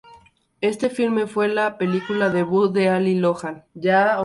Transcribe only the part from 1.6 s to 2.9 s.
película debut de